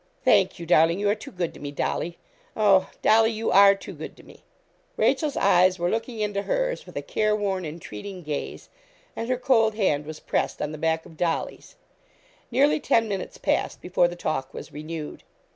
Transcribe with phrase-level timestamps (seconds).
[0.25, 0.99] 'Thank you, darling.
[0.99, 2.17] You are too good to me, Dolly.
[2.57, 2.89] Oh!
[3.03, 4.41] Dolly, you are too good to me.'
[4.97, 8.69] Rachel's eyes were looking into hers with a careworn, entreating gaze,
[9.15, 11.75] and her cold hand was pressed on the back of Dolly's.
[12.49, 15.21] Nearly ten minutes passed before the talk was renewed.